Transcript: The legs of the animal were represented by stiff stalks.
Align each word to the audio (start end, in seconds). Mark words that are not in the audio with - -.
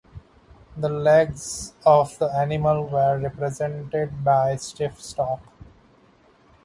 The 0.75 0.89
legs 0.89 1.73
of 1.85 2.17
the 2.17 2.25
animal 2.35 2.87
were 2.87 3.19
represented 3.19 4.23
by 4.23 4.55
stiff 4.55 4.99
stalks. 4.99 5.47